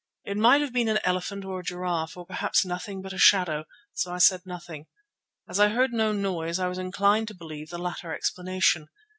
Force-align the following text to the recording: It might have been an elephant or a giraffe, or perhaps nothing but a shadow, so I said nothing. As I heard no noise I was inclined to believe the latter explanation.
It 0.25 0.35
might 0.35 0.61
have 0.61 0.73
been 0.73 0.87
an 0.87 0.97
elephant 1.03 1.45
or 1.45 1.59
a 1.59 1.63
giraffe, 1.63 2.17
or 2.17 2.25
perhaps 2.25 2.65
nothing 2.65 3.03
but 3.03 3.13
a 3.13 3.19
shadow, 3.19 3.65
so 3.93 4.11
I 4.11 4.17
said 4.17 4.47
nothing. 4.47 4.87
As 5.47 5.59
I 5.59 5.67
heard 5.67 5.93
no 5.93 6.11
noise 6.11 6.57
I 6.57 6.67
was 6.67 6.79
inclined 6.79 7.27
to 7.27 7.35
believe 7.35 7.69
the 7.69 7.77
latter 7.77 8.11
explanation. 8.11 8.87